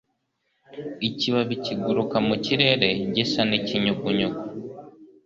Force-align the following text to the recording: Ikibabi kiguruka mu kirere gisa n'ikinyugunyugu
Ikibabi 1.07 1.55
kiguruka 1.65 2.17
mu 2.27 2.35
kirere 2.45 2.87
gisa 3.15 3.41
n'ikinyugunyugu 3.49 4.43